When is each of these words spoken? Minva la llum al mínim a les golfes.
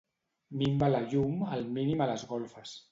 Minva 0.61 0.89
la 0.95 1.03
llum 1.13 1.47
al 1.51 1.65
mínim 1.77 2.05
a 2.07 2.11
les 2.15 2.29
golfes. 2.35 2.79